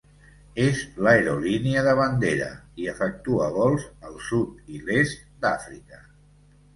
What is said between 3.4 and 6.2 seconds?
vols al sud i l'est d'Àfrica.